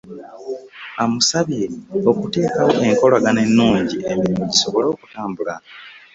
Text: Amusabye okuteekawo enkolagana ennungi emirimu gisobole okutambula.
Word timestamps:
Amusabye 1.03 1.65
okuteekawo 2.09 2.71
enkolagana 2.87 3.39
ennungi 3.47 3.97
emirimu 4.11 4.43
gisobole 4.51 4.87
okutambula. 4.93 5.53